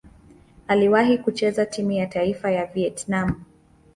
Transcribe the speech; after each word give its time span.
Aliwahi 0.67 1.17
kucheza 1.17 1.65
timu 1.65 1.91
ya 1.91 2.07
taifa 2.07 2.51
ya 2.51 2.65
Vietnam. 2.65 3.43